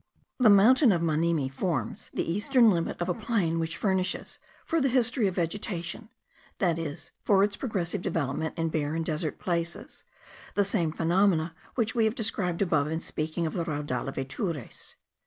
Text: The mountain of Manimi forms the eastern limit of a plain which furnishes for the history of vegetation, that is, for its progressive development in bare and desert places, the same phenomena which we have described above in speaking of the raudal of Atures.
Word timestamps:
The 0.39 0.49
mountain 0.49 0.91
of 0.91 1.03
Manimi 1.03 1.47
forms 1.47 2.09
the 2.11 2.25
eastern 2.27 2.71
limit 2.71 2.99
of 2.99 3.07
a 3.07 3.13
plain 3.13 3.59
which 3.59 3.77
furnishes 3.77 4.39
for 4.65 4.81
the 4.81 4.89
history 4.89 5.27
of 5.27 5.35
vegetation, 5.35 6.09
that 6.57 6.79
is, 6.79 7.11
for 7.23 7.43
its 7.43 7.55
progressive 7.55 8.01
development 8.01 8.57
in 8.57 8.69
bare 8.69 8.95
and 8.95 9.05
desert 9.05 9.37
places, 9.37 10.03
the 10.55 10.63
same 10.63 10.91
phenomena 10.91 11.53
which 11.75 11.93
we 11.93 12.05
have 12.05 12.15
described 12.15 12.63
above 12.63 12.87
in 12.89 12.99
speaking 12.99 13.45
of 13.45 13.53
the 13.53 13.63
raudal 13.63 14.07
of 14.07 14.17
Atures. 14.17 14.95